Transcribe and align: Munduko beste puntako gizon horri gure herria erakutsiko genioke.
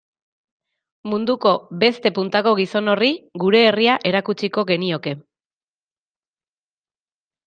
Munduko 1.09 1.49
beste 1.83 2.11
puntako 2.15 2.53
gizon 2.59 2.91
horri 2.93 3.09
gure 3.43 3.61
herria 3.65 3.97
erakutsiko 4.13 4.63
genioke. 4.71 5.13